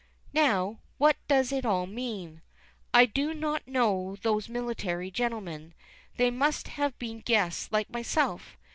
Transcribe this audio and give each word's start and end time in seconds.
Now, 0.33 0.79
what 0.97 1.15
does 1.27 1.51
it 1.51 1.63
all 1.63 1.85
mean? 1.85 2.41
I 2.91 3.05
do 3.05 3.35
not 3.35 3.67
know 3.67 4.17
those 4.23 4.49
military 4.49 5.11
gentlemen. 5.11 5.75
They 6.17 6.31
must 6.31 6.69
have 6.69 6.97
been 6.97 7.19
guests 7.19 7.71
like 7.71 7.91
myself. 7.91 8.57